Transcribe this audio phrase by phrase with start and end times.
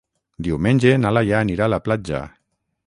[0.47, 2.25] Diumenge na Laia anirà a la platja.